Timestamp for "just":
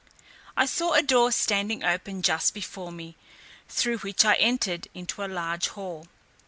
2.23-2.55